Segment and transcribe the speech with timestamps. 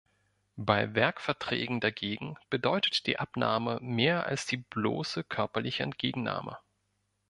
[0.57, 6.57] Bei Werkverträgen dagegen bedeutet die Abnahme mehr als die bloße körperliche Entgegennahme.